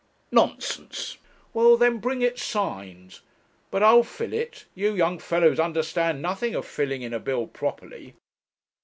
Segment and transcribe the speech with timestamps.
[0.31, 1.17] 'Nonsense!'
[1.53, 3.19] 'Well, then, bring it signed
[3.69, 8.15] but I'll fill it; you young fellows understand nothing of filling in a bill properly.'